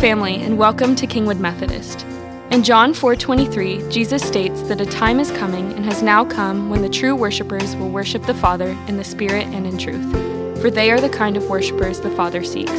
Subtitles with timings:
[0.00, 2.06] Family and welcome to Kingwood Methodist.
[2.50, 6.80] In John 4:23, Jesus states that a time is coming and has now come when
[6.80, 10.10] the true worshipers will worship the Father in the Spirit and in truth,
[10.62, 12.72] for they are the kind of worshipers the Father seeks.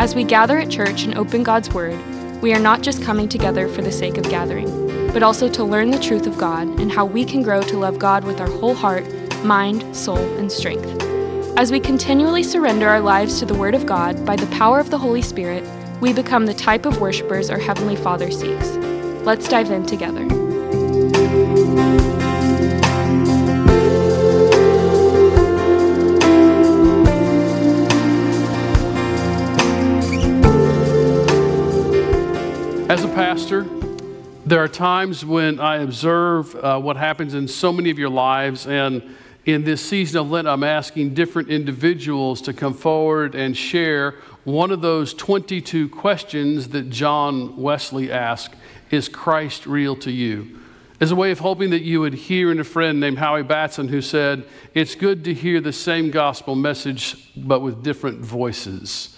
[0.00, 1.96] As we gather at church and open God's word,
[2.42, 5.92] we are not just coming together for the sake of gathering, but also to learn
[5.92, 8.74] the truth of God and how we can grow to love God with our whole
[8.74, 9.06] heart,
[9.44, 11.00] mind, soul, and strength.
[11.56, 14.90] As we continually surrender our lives to the Word of God by the power of
[14.90, 15.62] the Holy Spirit,
[16.00, 18.70] we become the type of worshipers our Heavenly Father seeks.
[19.22, 20.24] Let's dive in together.
[32.90, 33.66] As a pastor,
[34.46, 38.66] there are times when I observe uh, what happens in so many of your lives,
[38.66, 44.16] and in this season of Lent, I'm asking different individuals to come forward and share
[44.44, 48.54] one of those 22 questions that John Wesley asked
[48.90, 50.58] Is Christ real to you?
[51.00, 53.88] As a way of hoping that you would hear in a friend named Howie Batson
[53.88, 59.16] who said, It's good to hear the same gospel message, but with different voices.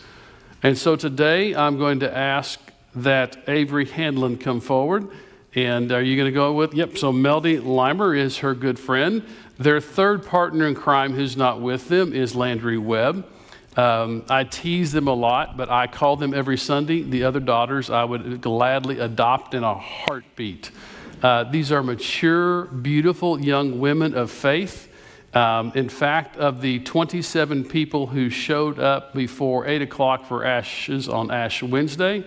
[0.62, 2.60] And so today I'm going to ask
[2.94, 5.08] that Avery Handlin come forward.
[5.54, 6.72] And are you going to go with?
[6.72, 6.98] Yep.
[6.98, 9.22] So Melody Limer is her good friend.
[9.58, 13.26] Their third partner in crime who's not with them is Landry Webb.
[13.76, 17.02] Um, I tease them a lot, but I call them every Sunday.
[17.02, 20.70] The other daughters I would gladly adopt in a heartbeat.
[21.22, 24.88] Uh, these are mature, beautiful young women of faith.
[25.34, 31.08] Um, in fact, of the 27 people who showed up before 8 o'clock for Ashes
[31.08, 32.24] on Ash Wednesday,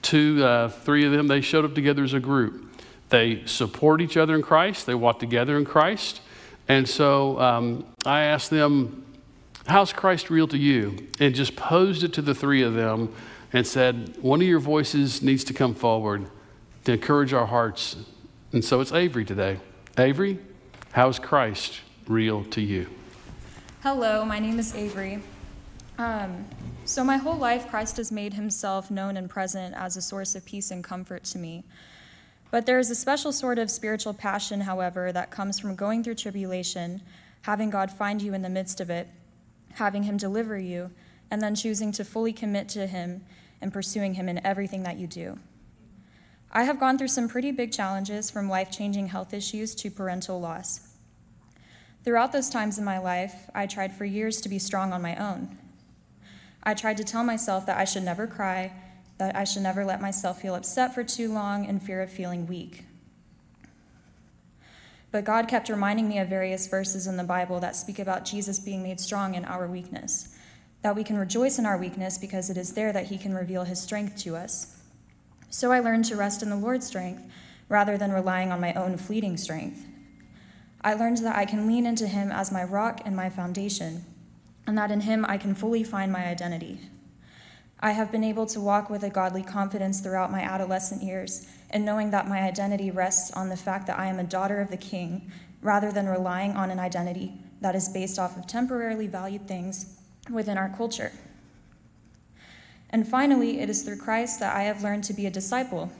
[0.00, 2.64] two, uh, three of them, they showed up together as a group.
[3.10, 6.22] They support each other in Christ, they walk together in Christ.
[6.68, 9.04] And so um, I asked them,
[9.68, 10.96] How's Christ real to you?
[11.20, 13.14] And just posed it to the three of them
[13.52, 16.26] and said, One of your voices needs to come forward
[16.84, 17.96] to encourage our hearts.
[18.52, 19.60] And so it's Avery today.
[19.98, 20.38] Avery,
[20.92, 22.88] how's Christ real to you?
[23.82, 25.20] Hello, my name is Avery.
[25.98, 26.46] Um,
[26.86, 30.46] so, my whole life, Christ has made himself known and present as a source of
[30.46, 31.64] peace and comfort to me.
[32.50, 36.14] But there is a special sort of spiritual passion, however, that comes from going through
[36.14, 37.02] tribulation,
[37.42, 39.08] having God find you in the midst of it,
[39.74, 40.90] having Him deliver you,
[41.30, 43.22] and then choosing to fully commit to Him
[43.60, 45.38] and pursuing Him in everything that you do.
[46.50, 50.40] I have gone through some pretty big challenges from life changing health issues to parental
[50.40, 50.80] loss.
[52.04, 55.14] Throughout those times in my life, I tried for years to be strong on my
[55.16, 55.58] own.
[56.62, 58.72] I tried to tell myself that I should never cry,
[59.18, 62.46] that I should never let myself feel upset for too long in fear of feeling
[62.46, 62.84] weak.
[65.10, 68.58] But God kept reminding me of various verses in the Bible that speak about Jesus
[68.58, 70.36] being made strong in our weakness,
[70.82, 73.64] that we can rejoice in our weakness because it is there that He can reveal
[73.64, 74.76] His strength to us.
[75.50, 77.22] So I learned to rest in the Lord's strength
[77.68, 79.86] rather than relying on my own fleeting strength.
[80.82, 84.04] I learned that I can lean into Him as my rock and my foundation,
[84.66, 86.80] and that in Him I can fully find my identity.
[87.80, 91.84] I have been able to walk with a godly confidence throughout my adolescent years, and
[91.84, 94.76] knowing that my identity rests on the fact that I am a daughter of the
[94.76, 95.30] King,
[95.62, 99.96] rather than relying on an identity that is based off of temporarily valued things
[100.30, 101.12] within our culture.
[102.90, 105.92] And finally, it is through Christ that I have learned to be a disciple.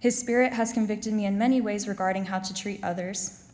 [0.00, 3.44] His Spirit has convicted me in many ways regarding how to treat others,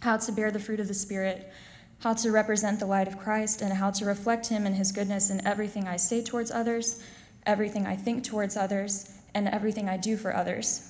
[0.00, 1.52] how to bear the fruit of the Spirit,
[2.00, 5.30] how to represent the light of Christ, and how to reflect Him and His goodness
[5.30, 7.02] in everything I say towards others,
[7.46, 10.88] everything I think towards others, and everything I do for others.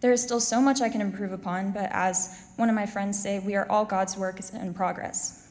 [0.00, 3.20] There is still so much I can improve upon, but as one of my friends
[3.20, 5.50] say, we are all God's work in progress.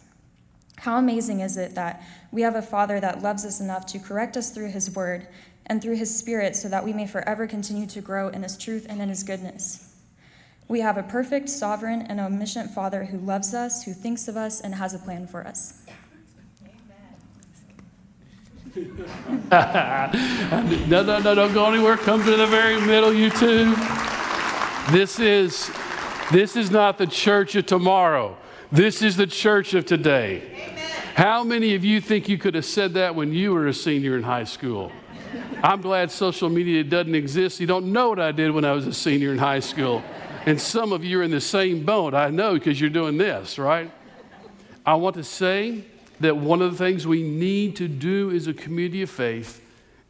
[0.78, 4.38] How amazing is it that we have a Father that loves us enough to correct
[4.38, 5.28] us through His Word
[5.66, 8.86] and through His Spirit so that we may forever continue to grow in His truth
[8.88, 9.96] and in His goodness?
[10.68, 14.62] We have a perfect, sovereign, and omniscient Father who loves us, who thinks of us,
[14.62, 15.85] and has a plan for us.
[19.52, 20.12] no,
[21.02, 21.96] no, no, don't go anywhere.
[21.96, 23.74] Come to the very middle, you two.
[24.92, 25.72] This is
[26.30, 28.36] this is not the church of tomorrow.
[28.74, 30.42] This is the church of today.
[30.52, 30.90] Amen.
[31.16, 34.18] How many of you think you could have said that when you were a senior
[34.18, 34.92] in high school?
[35.64, 37.62] I'm glad social media doesn't exist.
[37.62, 40.04] You don't know what I did when I was a senior in high school.
[40.46, 43.58] And some of you are in the same boat, I know, because you're doing this,
[43.58, 43.90] right?
[44.86, 45.86] I want to say
[46.20, 49.62] that one of the things we need to do as a community of faith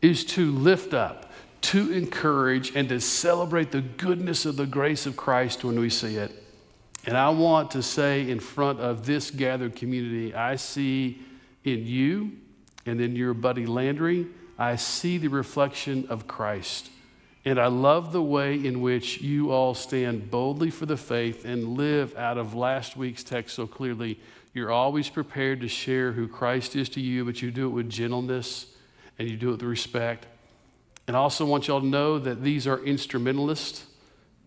[0.02, 1.31] is to lift up,
[1.62, 6.16] to encourage, and to celebrate the goodness of the grace of Christ when we see
[6.18, 6.31] it.
[7.06, 11.19] And I want to say in front of this gathered community, I see
[11.63, 12.31] in you
[12.86, 14.28] and in your buddy Landry
[14.58, 16.90] I see the reflection of Christ.
[17.44, 21.78] And I love the way in which you all stand boldly for the faith and
[21.78, 24.19] live out of last week's text so clearly.
[24.56, 27.90] You're always prepared to share who Christ is to you, but you do it with
[27.90, 28.68] gentleness
[29.19, 30.28] and you do it with respect.
[31.07, 33.86] And I also want y'all to know that these are instrumentalists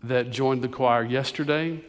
[0.01, 1.83] that joined the choir yesterday,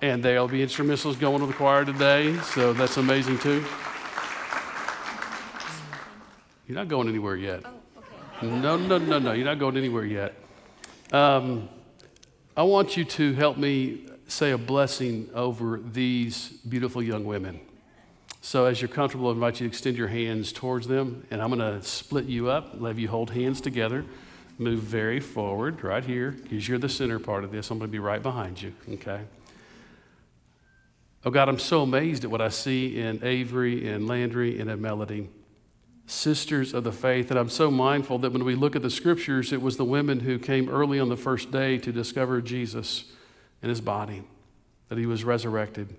[0.00, 3.64] and they'll be instrumentalists going to the choir today, so that's amazing too.
[6.68, 7.64] You're not going anywhere yet.
[8.42, 9.32] No, no, no, no.
[9.32, 10.36] You're not going anywhere yet.
[11.10, 11.68] Um,
[12.56, 17.60] I want you to help me say a blessing over these beautiful young women.
[18.40, 21.48] So, as you're comfortable, I invite you to extend your hands towards them, and I'm
[21.48, 24.04] going to split you up, let you hold hands together,
[24.58, 27.70] move very forward right here, because you're the center part of this.
[27.70, 29.22] I'm going to be right behind you, okay?
[31.24, 34.78] Oh, God, I'm so amazed at what I see in Avery and Landry and at
[34.78, 35.28] Melody
[36.06, 37.30] sisters of the faith.
[37.30, 40.20] And I'm so mindful that when we look at the scriptures, it was the women
[40.20, 43.04] who came early on the first day to discover Jesus
[43.64, 44.22] and his body,
[44.90, 45.96] that he was resurrected.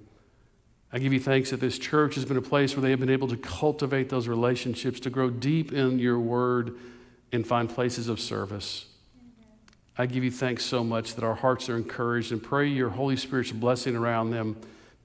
[0.93, 3.09] I give you thanks that this church has been a place where they have been
[3.09, 6.75] able to cultivate those relationships, to grow deep in your word
[7.31, 8.85] and find places of service.
[9.97, 13.15] I give you thanks so much that our hearts are encouraged and pray your Holy
[13.15, 14.57] Spirit's blessing around them,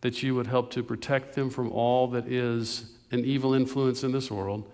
[0.02, 4.12] that you would help to protect them from all that is an evil influence in
[4.12, 4.70] this world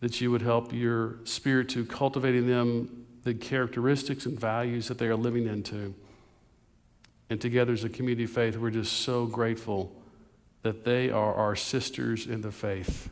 [0.00, 5.06] that you would help your spirit to cultivating them the characteristics and values that they
[5.06, 5.94] are living into.
[7.30, 9.94] And together as a community of faith, we're just so grateful
[10.62, 13.10] that they are our sisters in the faith.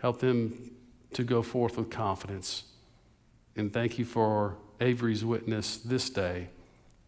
[0.00, 0.72] Help them
[1.14, 2.64] to go forth with confidence.
[3.56, 6.48] And thank you for Avery's witness this day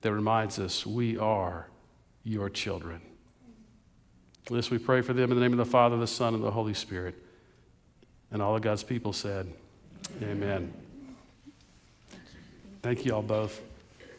[0.00, 1.68] that reminds us we are
[2.24, 3.00] your children.
[4.48, 6.52] This we pray for them in the name of the Father, the Son, and the
[6.52, 7.16] Holy Spirit.
[8.30, 9.52] And all of God's people said,
[10.22, 10.72] Amen.
[12.82, 13.60] Thank you all both.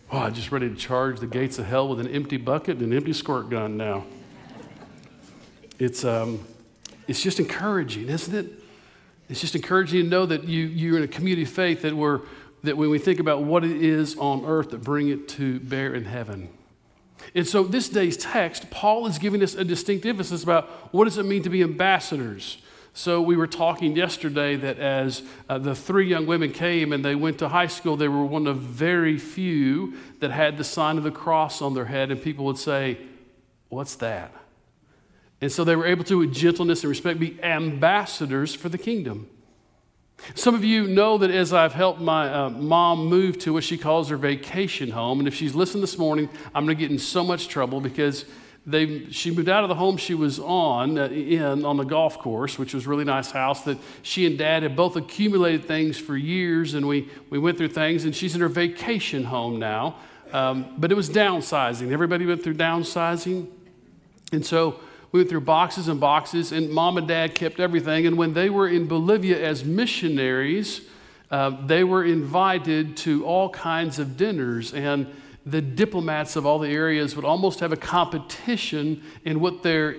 [0.09, 2.94] Oh, I'm just ready to charge the gates of hell with an empty bucket and
[2.94, 4.06] an empty squirt gun now.
[5.80, 6.39] It's, um,
[7.09, 8.63] it's just encouraging, isn't it?
[9.27, 12.21] It's just encouraging to know that you, you're in a community of faith that, we're,
[12.63, 15.94] that when we think about what it is on earth, that bring it to bear
[15.94, 16.48] in heaven.
[17.36, 21.18] And so this day's text, Paul is giving us a distinct emphasis about what does
[21.18, 22.59] it mean to be ambassadors.
[22.98, 27.14] So, we were talking yesterday that as uh, the three young women came and they
[27.14, 31.04] went to high school, they were one of very few that had the sign of
[31.04, 32.98] the cross on their head, and people would say,
[33.70, 34.34] What's that?
[35.42, 39.30] And so they were able to, with gentleness and respect, be ambassadors for the kingdom.
[40.34, 43.78] Some of you know that as I've helped my uh, mom move to what she
[43.78, 46.98] calls her vacation home, and if she's listened this morning, I'm going to get in
[46.98, 48.26] so much trouble because
[48.68, 52.19] they, she moved out of the home she was on uh, in on the golf
[52.19, 55.98] course, which was a really nice house that she and dad had both accumulated things
[55.98, 59.96] for years, and we, we went through things, and she's in her vacation home now.
[60.34, 61.94] Um, but it was downsizing.
[61.94, 63.48] Everybody went through downsizing.
[64.34, 64.81] And so
[65.14, 68.06] we went through boxes and boxes, and mom and dad kept everything.
[68.06, 70.81] And when they were in Bolivia as missionaries,
[71.31, 74.74] uh, they were invited to all kinds of dinners.
[74.74, 75.07] And
[75.49, 79.95] the diplomats of all the areas would almost have a competition in what their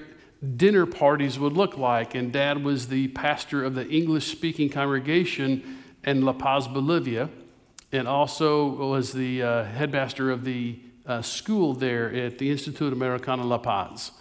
[0.56, 2.14] dinner parties would look like.
[2.14, 7.30] And dad was the pastor of the English speaking congregation in La Paz, Bolivia,
[7.92, 13.44] and also was the uh, headmaster of the uh, school there at the Institute Americano
[13.44, 14.12] La Paz.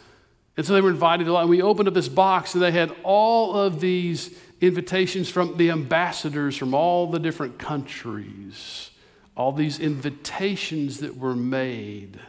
[0.56, 1.42] And so they were invited a lot.
[1.42, 5.72] And we opened up this box, and they had all of these invitations from the
[5.72, 8.92] ambassadors from all the different countries
[9.38, 12.20] all these invitations that were made.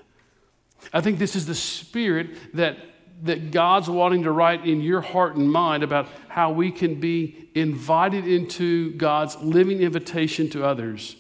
[0.93, 2.77] I think this is the spirit that,
[3.23, 7.49] that God's wanting to write in your heart and mind about how we can be
[7.55, 11.17] invited into God's living invitation to others.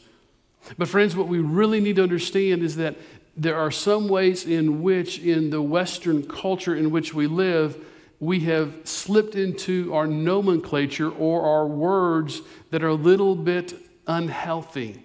[0.76, 2.97] But, friends, what we really need to understand is that
[3.35, 7.83] there are some ways in which, in the Western culture in which we live,
[8.21, 13.73] we have slipped into our nomenclature or our words that are a little bit
[14.07, 15.02] unhealthy.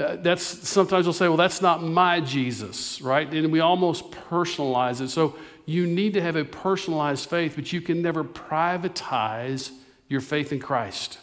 [0.00, 3.30] Uh, that's sometimes we'll say, well, that's not my Jesus, right?
[3.32, 5.10] And we almost personalize it.
[5.10, 9.70] So you need to have a personalized faith, but you can never privatize
[10.08, 11.18] your faith in Christ.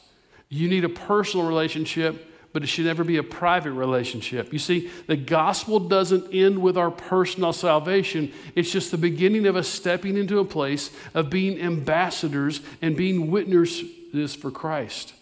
[0.49, 4.53] You need a personal relationship, but it should never be a private relationship.
[4.53, 9.55] You see, the gospel doesn't end with our personal salvation, it's just the beginning of
[9.55, 15.13] us stepping into a place of being ambassadors and being witnesses for Christ.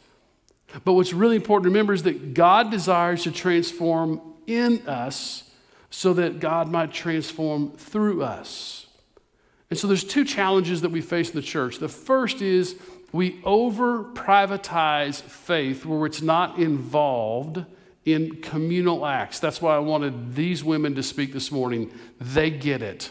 [0.84, 5.50] But what's really important to remember is that God desires to transform in us
[5.90, 8.88] so that God might transform through us.
[9.70, 11.80] And so there's two challenges that we face in the church.
[11.80, 12.76] The first is
[13.12, 17.64] we over privatize faith where it's not involved
[18.04, 19.40] in communal acts.
[19.40, 21.92] That's why I wanted these women to speak this morning.
[22.20, 23.10] They get it.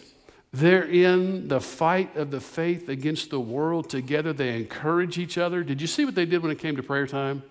[0.55, 4.33] They're in the fight of the faith against the world together.
[4.33, 5.65] They encourage each other.
[5.65, 7.43] Did you see what they did when it came to prayer time?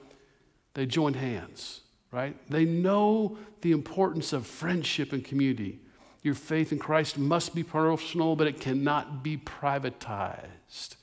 [0.74, 1.82] They joined hands,
[2.14, 2.34] right?
[2.50, 5.80] They know the importance of friendship and community.
[6.22, 10.96] Your faith in Christ must be personal, but it cannot be privatized.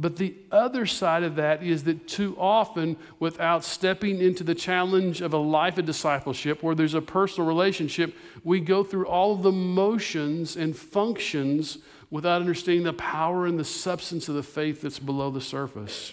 [0.00, 5.20] But the other side of that is that too often, without stepping into the challenge
[5.20, 8.14] of a life of discipleship where there's a personal relationship,
[8.44, 11.78] we go through all of the motions and functions
[12.10, 16.12] without understanding the power and the substance of the faith that's below the surface.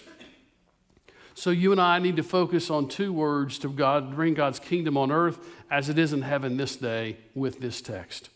[1.34, 4.96] So, you and I need to focus on two words to God, bring God's kingdom
[4.96, 5.38] on earth
[5.70, 8.30] as it is in heaven this day with this text.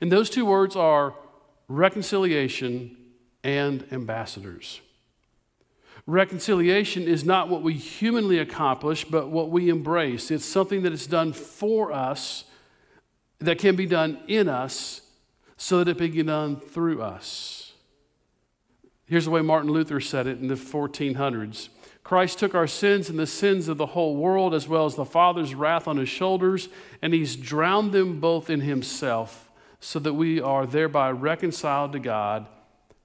[0.00, 1.14] And those two words are
[1.68, 2.96] reconciliation
[3.42, 4.80] and ambassadors.
[6.06, 10.30] Reconciliation is not what we humanly accomplish, but what we embrace.
[10.30, 12.44] It's something that is done for us,
[13.38, 15.00] that can be done in us,
[15.56, 17.72] so that it can be done through us.
[19.06, 21.68] Here's the way Martin Luther said it in the 1400s
[22.02, 25.06] Christ took our sins and the sins of the whole world, as well as the
[25.06, 26.68] Father's wrath on his shoulders,
[27.00, 32.46] and he's drowned them both in himself, so that we are thereby reconciled to God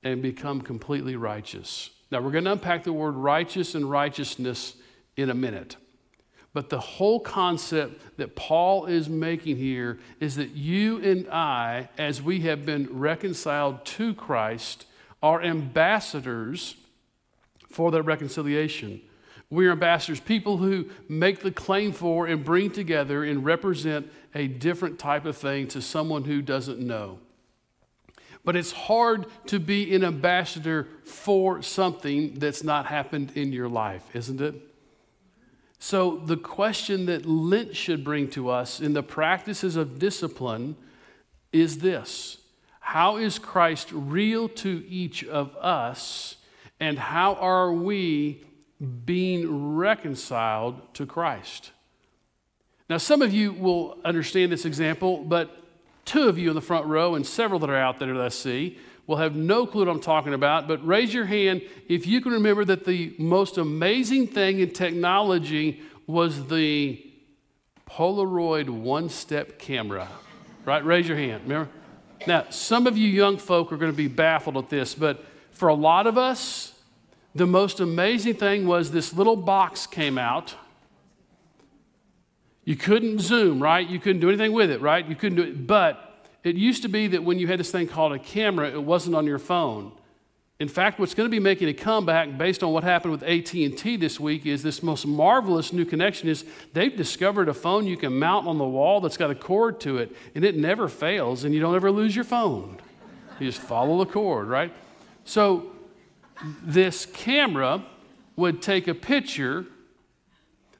[0.03, 1.91] and become completely righteous.
[2.11, 4.75] Now, we're going to unpack the word righteous and righteousness
[5.15, 5.75] in a minute.
[6.53, 12.21] But the whole concept that Paul is making here is that you and I, as
[12.21, 14.85] we have been reconciled to Christ,
[15.21, 16.75] are ambassadors
[17.69, 19.01] for that reconciliation.
[19.51, 24.47] We are ambassadors, people who make the claim for and bring together and represent a
[24.47, 27.19] different type of thing to someone who doesn't know.
[28.45, 34.15] But it's hard to be an ambassador for something that's not happened in your life,
[34.15, 34.55] isn't it?
[35.79, 40.75] So, the question that Lent should bring to us in the practices of discipline
[41.53, 42.37] is this
[42.81, 46.35] How is Christ real to each of us,
[46.79, 48.43] and how are we
[49.05, 51.71] being reconciled to Christ?
[52.89, 55.58] Now, some of you will understand this example, but
[56.09, 58.29] two of you in the front row and several that are out there that I
[58.29, 62.19] see will have no clue what I'm talking about, but raise your hand if you
[62.19, 67.05] can remember that the most amazing thing in technology was the
[67.87, 70.07] Polaroid one step camera.
[70.65, 70.83] Right?
[70.83, 71.43] Raise your hand.
[71.43, 71.69] Remember?
[72.25, 75.69] Now, some of you young folk are going to be baffled at this, but for
[75.69, 76.73] a lot of us,
[77.35, 80.55] the most amazing thing was this little box came out
[82.65, 83.87] you couldn't zoom, right?
[83.87, 85.07] You couldn't do anything with it, right?
[85.07, 85.67] You couldn't do it.
[85.67, 88.83] But it used to be that when you had this thing called a camera, it
[88.83, 89.91] wasn't on your phone.
[90.59, 93.95] In fact, what's going to be making a comeback based on what happened with AT&T
[93.95, 98.19] this week is this most marvelous new connection is they've discovered a phone you can
[98.19, 101.53] mount on the wall that's got a cord to it and it never fails and
[101.53, 102.77] you don't ever lose your phone.
[103.39, 104.73] You just follow the cord, right?
[105.23, 105.71] So
[106.61, 107.85] this camera
[108.35, 109.65] would take a picture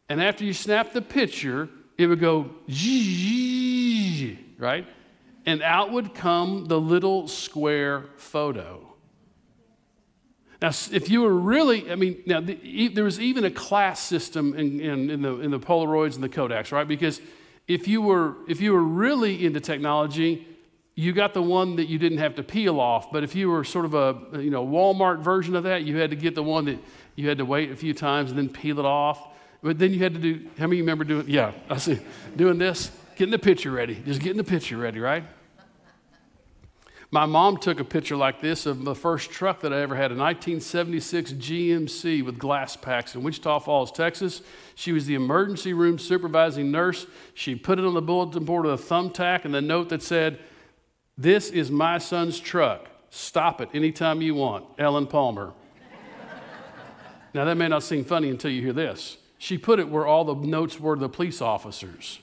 [0.10, 2.50] and after you snap the picture, it would go,
[4.58, 4.88] right?
[5.46, 8.86] And out would come the little square photo.
[10.62, 14.54] Now, if you were really, I mean, now the, there was even a class system
[14.56, 16.88] in, in, in, the, in the Polaroids and the Kodaks, right?
[16.88, 17.22] Because
[17.70, 20.46] if you were if you were really into technology,
[20.96, 23.12] you got the one that you didn't have to peel off.
[23.12, 26.10] But if you were sort of a you know Walmart version of that, you had
[26.10, 26.80] to get the one that
[27.16, 29.29] you had to wait a few times and then peel it off.
[29.62, 32.00] But then you had to do, how many you remember doing, yeah, I see,
[32.36, 35.24] doing this, getting the picture ready, just getting the picture ready, right?
[37.12, 40.12] My mom took a picture like this of the first truck that I ever had,
[40.12, 44.44] a 1976 GMC with glass packs in Wichita Falls, Texas.
[44.76, 47.08] She was the emergency room supervising nurse.
[47.34, 50.38] She put it on the bulletin board with a thumbtack and the note that said,
[51.18, 52.88] This is my son's truck.
[53.10, 54.66] Stop it anytime you want.
[54.78, 55.54] Ellen Palmer.
[57.34, 59.18] now, that may not seem funny until you hear this.
[59.40, 62.20] She put it where all the notes were to the police officers.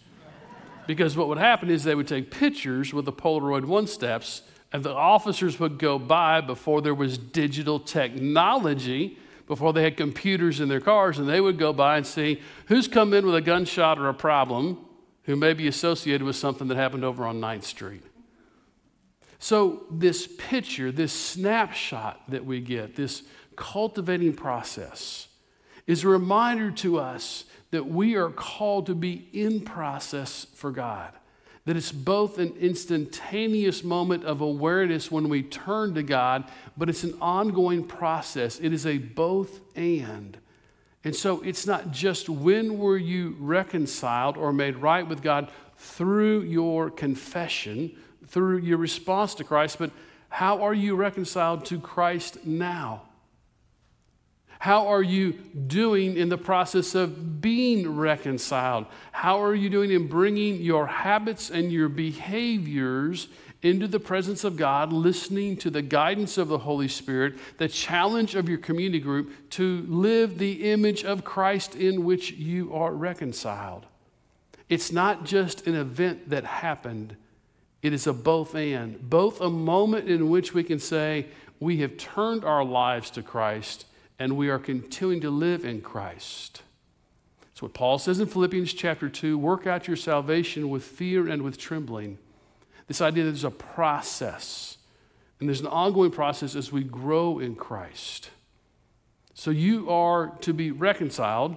[0.86, 4.84] Because what would happen is they would take pictures with the Polaroid one steps, and
[4.84, 10.68] the officers would go by before there was digital technology, before they had computers in
[10.68, 13.98] their cars, and they would go by and see who's come in with a gunshot
[13.98, 14.84] or a problem
[15.22, 18.04] who may be associated with something that happened over on 9th Street.
[19.38, 23.22] So, this picture, this snapshot that we get, this
[23.56, 25.28] cultivating process,
[25.86, 31.12] is a reminder to us that we are called to be in process for God.
[31.66, 36.44] that it's both an instantaneous moment of awareness when we turn to God,
[36.76, 38.60] but it's an ongoing process.
[38.60, 40.38] It is a both and.
[41.02, 46.42] And so it's not just when were you reconciled or made right with God through
[46.42, 49.90] your confession, through your response to Christ, but
[50.28, 53.02] how are you reconciled to Christ now?
[54.58, 58.86] How are you doing in the process of being reconciled?
[59.12, 63.28] How are you doing in bringing your habits and your behaviors
[63.62, 68.34] into the presence of God, listening to the guidance of the Holy Spirit, the challenge
[68.34, 73.86] of your community group to live the image of Christ in which you are reconciled?
[74.68, 77.16] It's not just an event that happened,
[77.82, 81.26] it is a both and, both a moment in which we can say,
[81.60, 83.86] we have turned our lives to Christ
[84.18, 86.62] and we are continuing to live in Christ.
[87.40, 91.42] That's what Paul says in Philippians chapter 2 work out your salvation with fear and
[91.42, 92.18] with trembling.
[92.86, 94.78] This idea that there's a process,
[95.40, 98.30] and there's an ongoing process as we grow in Christ.
[99.34, 101.56] So you are to be reconciled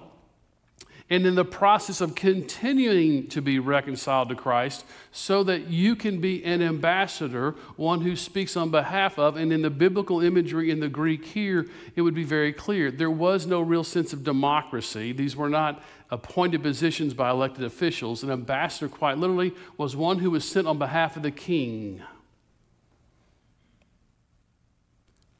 [1.10, 6.20] and in the process of continuing to be reconciled to Christ so that you can
[6.20, 10.78] be an ambassador, one who speaks on behalf of, and in the biblical imagery in
[10.78, 12.92] the Greek here, it would be very clear.
[12.92, 15.10] There was no real sense of democracy.
[15.12, 18.22] These were not appointed positions by elected officials.
[18.22, 22.02] An ambassador, quite literally, was one who was sent on behalf of the king.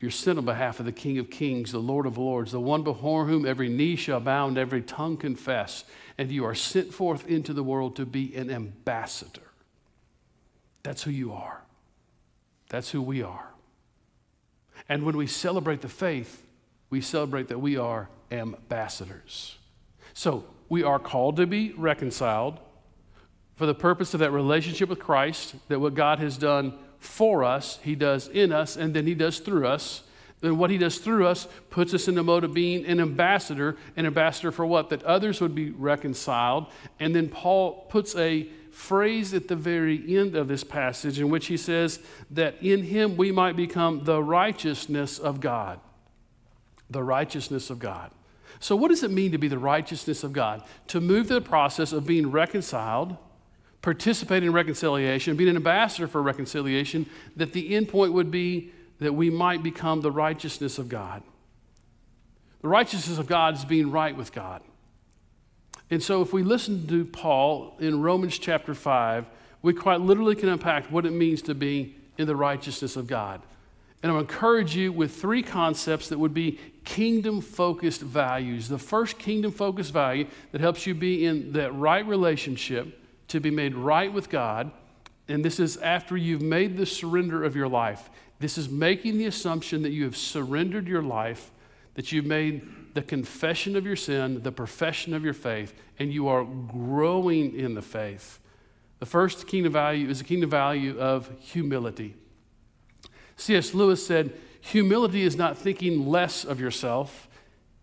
[0.01, 2.83] You're sent on behalf of the King of Kings, the Lord of Lords, the one
[2.83, 5.85] before whom every knee shall bow and every tongue confess.
[6.17, 9.43] And you are sent forth into the world to be an ambassador.
[10.83, 11.63] That's who you are.
[12.71, 13.51] That's who we are.
[14.89, 16.45] And when we celebrate the faith,
[16.89, 19.59] we celebrate that we are ambassadors.
[20.15, 22.59] So we are called to be reconciled
[23.55, 27.81] for the purpose of that relationship with Christ, that what God has done for us,
[27.83, 30.03] He does in us, and then He does through us.
[30.41, 33.77] Then what He does through us puts us in the mode of being an ambassador.
[33.97, 34.91] An ambassador for what?
[34.91, 36.67] That others would be reconciled.
[37.01, 41.47] And then Paul puts a phrase at the very end of this passage in which
[41.47, 41.99] he says
[42.31, 45.81] that in Him we might become the righteousness of God.
[46.89, 48.11] The righteousness of God.
[48.59, 50.63] So, what does it mean to be the righteousness of God?
[50.89, 53.17] To move the process of being reconciled
[53.83, 59.15] participate in reconciliation, being an ambassador for reconciliation, that the end point would be that
[59.15, 61.23] we might become the righteousness of God.
[62.61, 64.63] The righteousness of God is being right with God.
[65.91, 69.27] And so, if we listen to Paul in Romans chapter 5,
[69.63, 73.41] we quite literally can unpack what it means to be in the righteousness of God.
[74.03, 78.69] And I'll encourage you with three concepts that would be kingdom focused values.
[78.69, 83.00] The first kingdom focused value that helps you be in that right relationship
[83.31, 84.71] to be made right with God.
[85.29, 88.11] And this is after you've made the surrender of your life.
[88.41, 91.51] This is making the assumption that you have surrendered your life,
[91.95, 96.29] that you've made the confession of your sin, the profession of your faith, and you
[96.29, 98.41] are growing in the faith.
[98.99, 102.17] The first kingdom value is the kingdom value of humility.
[103.37, 103.73] C.S.
[103.73, 107.29] Lewis said, Humility is not thinking less of yourself,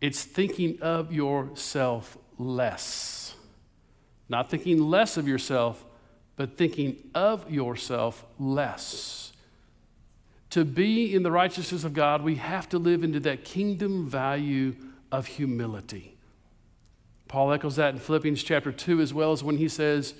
[0.02, 3.36] it's thinking of yourself less.
[4.30, 5.86] Not thinking less of yourself,
[6.36, 9.34] but thinking of yourself less.
[10.52, 14.76] To be in the righteousness of God, we have to live into that kingdom value
[15.12, 16.18] of humility.
[17.28, 20.14] Paul echoes that in Philippians chapter 2 as well as when he says,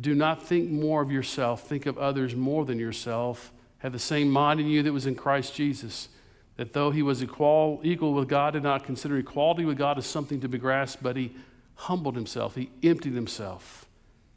[0.00, 3.52] Do not think more of yourself, think of others more than yourself.
[3.78, 6.08] Have the same mind in you that was in Christ Jesus,
[6.56, 10.06] that though he was equal, equal with God, did not consider equality with God as
[10.06, 11.32] something to be grasped, but he
[11.74, 13.86] humbled himself, he emptied himself.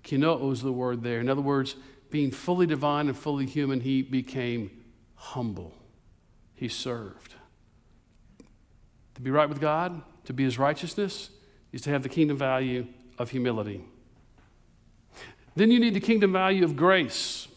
[0.04, 1.20] Kenoo is the word there.
[1.20, 1.76] In other words,
[2.10, 4.72] being fully divine and fully human, he became
[5.16, 5.74] humble.
[6.56, 7.36] He served.
[9.16, 11.30] To be right with God, to be his righteousness,
[11.72, 13.84] is to have the kingdom value of humility.
[15.56, 17.48] Then you need the kingdom value of grace.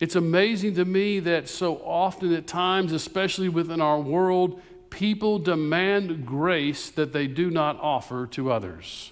[0.00, 6.26] It's amazing to me that so often at times, especially within our world, people demand
[6.26, 9.10] grace that they do not offer to others.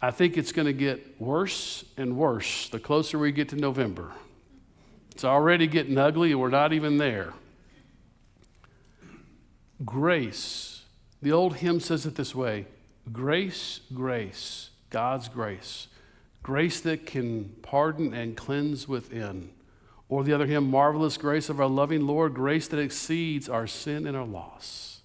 [0.00, 4.12] I think it's going to get worse and worse the closer we get to November.
[5.10, 7.32] It's already getting ugly, and we're not even there.
[9.84, 10.84] Grace.
[11.20, 12.66] The old hymn says it this way
[13.12, 15.88] Grace, grace, God's grace.
[16.44, 19.50] Grace that can pardon and cleanse within.
[20.08, 24.06] Or the other hymn, Marvelous Grace of Our Loving Lord, grace that exceeds our sin
[24.06, 25.00] and our loss.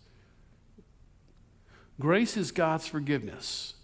[2.00, 3.76] Grace is God's forgiveness.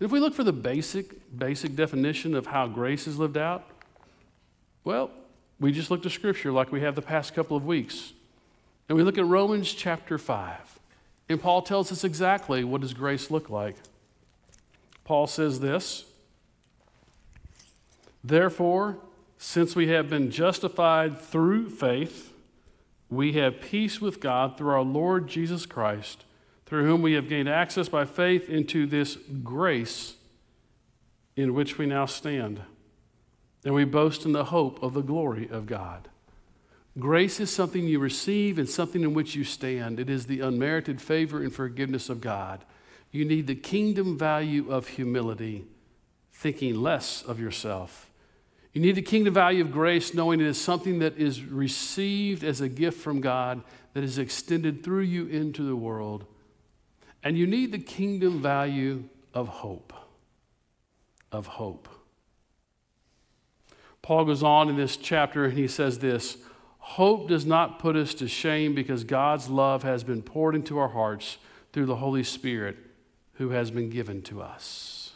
[0.00, 3.64] if we look for the basic, basic definition of how grace is lived out,
[4.82, 5.10] well,
[5.58, 8.12] we just look to Scripture like we have the past couple of weeks.
[8.88, 10.78] And we look at Romans chapter 5.
[11.28, 13.76] And Paul tells us exactly what does grace look like.
[15.04, 16.04] Paul says this
[18.22, 18.98] Therefore,
[19.38, 22.32] since we have been justified through faith,
[23.10, 26.24] we have peace with God through our Lord Jesus Christ,
[26.66, 30.14] through whom we have gained access by faith into this grace
[31.36, 32.60] in which we now stand.
[33.64, 36.08] And we boast in the hope of the glory of God.
[36.98, 39.98] Grace is something you receive and something in which you stand.
[39.98, 42.64] It is the unmerited favor and forgiveness of God.
[43.10, 45.64] You need the kingdom value of humility,
[46.32, 48.10] thinking less of yourself
[48.74, 52.60] you need the kingdom value of grace, knowing it is something that is received as
[52.60, 53.62] a gift from God
[53.94, 56.26] that is extended through you into the world.
[57.22, 59.92] And you need the kingdom value of hope.
[61.30, 61.88] Of hope.
[64.02, 66.36] Paul goes on in this chapter and he says this
[66.78, 70.88] Hope does not put us to shame because God's love has been poured into our
[70.88, 71.38] hearts
[71.72, 72.76] through the Holy Spirit
[73.34, 75.12] who has been given to us.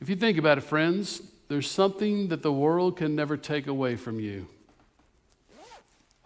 [0.00, 3.96] If you think about it, friends, there's something that the world can never take away
[3.96, 4.46] from you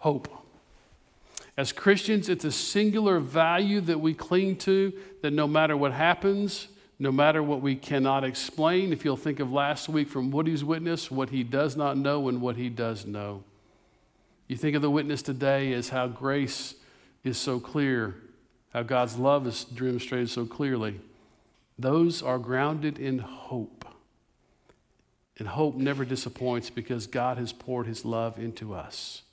[0.03, 0.27] hope.
[1.55, 6.67] As Christians, it's a singular value that we cling to that no matter what happens,
[6.99, 11.09] no matter what we cannot explain, if you'll think of last week from Woody's witness,
[11.09, 13.45] what he does not know and what he does know.
[14.49, 16.75] You think of the witness today as how grace
[17.23, 18.15] is so clear,
[18.73, 20.99] how God's love is demonstrated so clearly.
[21.79, 23.85] Those are grounded in hope.
[25.43, 29.23] And hope never disappoints because God has poured his love into us.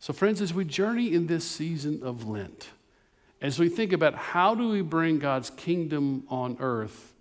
[0.00, 2.70] So, friends, as we journey in this season of Lent,
[3.40, 7.14] as we think about how do we bring God's kingdom on earth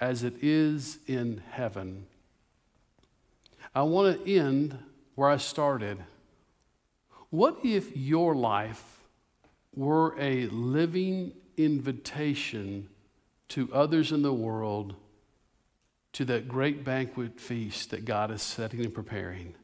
[0.00, 2.06] as it is in heaven,
[3.72, 4.76] I want to end
[5.14, 5.98] where I started.
[7.30, 8.98] What if your life
[9.76, 12.88] were a living invitation
[13.50, 14.96] to others in the world
[16.12, 19.54] to that great banquet feast that God is setting and preparing?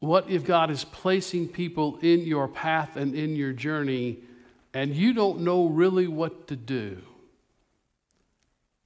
[0.00, 4.20] What if God is placing people in your path and in your journey
[4.72, 7.02] and you don't know really what to do?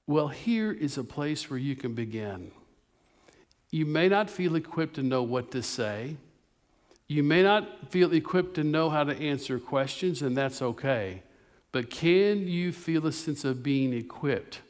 [0.07, 2.51] Well, here is a place where you can begin.
[3.71, 6.17] You may not feel equipped to know what to say.
[7.07, 11.23] You may not feel equipped to know how to answer questions, and that's okay.
[11.71, 14.61] But can you feel a sense of being equipped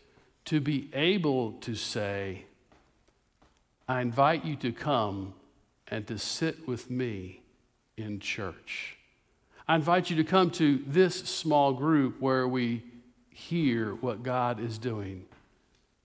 [0.45, 2.45] to be able to say,
[3.87, 5.33] I invite you to come
[5.87, 7.41] and to sit with me
[7.97, 8.97] in church.
[9.67, 12.83] I invite you to come to this small group where we
[13.29, 15.25] hear what God is doing.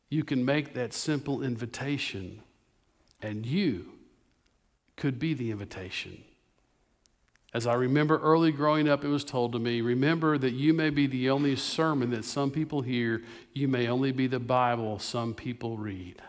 [0.09, 2.42] You can make that simple invitation,
[3.22, 3.92] and you
[4.96, 6.24] could be the invitation.
[7.52, 10.90] As I remember early growing up, it was told to me remember that you may
[10.90, 15.34] be the only sermon that some people hear, you may only be the Bible some
[15.34, 16.22] people read.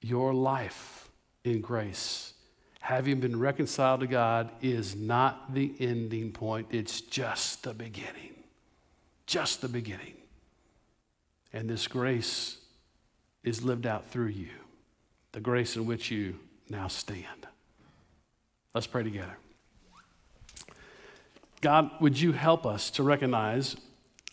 [0.00, 1.08] Your life
[1.44, 2.34] in grace,
[2.80, 8.34] having been reconciled to God, is not the ending point, it's just the beginning.
[9.26, 10.14] Just the beginning.
[11.52, 12.56] And this grace
[13.44, 14.48] is lived out through you,
[15.30, 17.46] the grace in which you now stand.
[18.74, 19.36] Let's pray together.
[21.62, 23.76] God, would you help us to recognize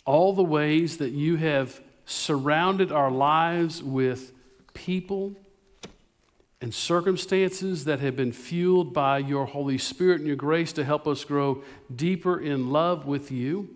[0.04, 4.34] all the ways that you have surrounded our lives with
[4.74, 5.36] people
[6.60, 11.08] and circumstances that have been fueled by your Holy Spirit and your grace to help
[11.08, 11.64] us grow
[11.96, 13.70] deeper in love with you.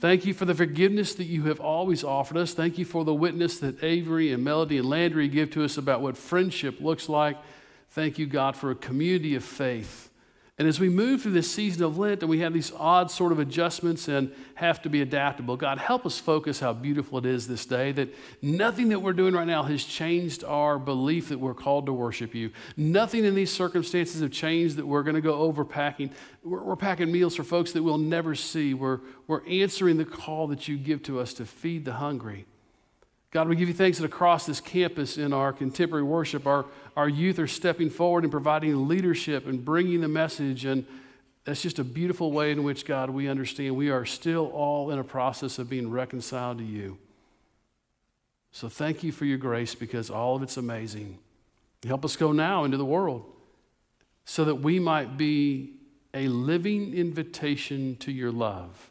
[0.00, 2.52] Thank you for the forgiveness that you have always offered us.
[2.52, 6.00] Thank you for the witness that Avery and Melody and Landry give to us about
[6.00, 7.36] what friendship looks like.
[7.90, 10.10] Thank you, God, for a community of faith
[10.58, 13.32] and as we move through this season of Lent and we have these odd sort
[13.32, 17.48] of adjustments and have to be adaptable, God, help us focus how beautiful it is
[17.48, 21.54] this day that nothing that we're doing right now has changed our belief that we're
[21.54, 22.50] called to worship you.
[22.76, 26.10] Nothing in these circumstances have changed that we're going to go over packing.
[26.44, 28.74] We're, we're packing meals for folks that we'll never see.
[28.74, 32.44] We're, we're answering the call that you give to us to feed the hungry.
[33.32, 36.66] God, we give you thanks that across this campus in our contemporary worship, our,
[36.96, 40.66] our youth are stepping forward and providing leadership and bringing the message.
[40.66, 40.86] And
[41.44, 44.98] that's just a beautiful way in which, God, we understand we are still all in
[44.98, 46.98] a process of being reconciled to you.
[48.52, 51.18] So thank you for your grace because all of it's amazing.
[51.86, 53.24] Help us go now into the world
[54.26, 55.72] so that we might be
[56.12, 58.90] a living invitation to your love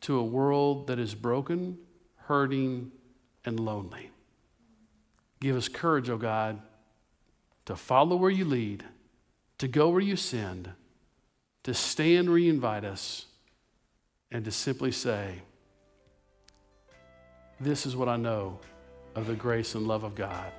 [0.00, 1.76] to a world that is broken
[2.26, 2.90] hurting,
[3.46, 4.10] and lonely.
[5.40, 6.60] Give us courage, O oh God,
[7.64, 8.84] to follow where you lead,
[9.58, 10.70] to go where you send,
[11.62, 13.26] to stand where you invite us,
[14.30, 15.42] and to simply say,
[17.60, 18.58] This is what I know
[19.14, 20.52] of the grace and love of God.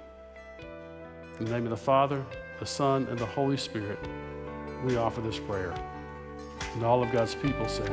[1.40, 2.26] In the name of the Father,
[2.60, 4.00] the Son, and the Holy Spirit,
[4.84, 5.76] we offer this prayer.
[6.74, 7.92] And all of God's people said,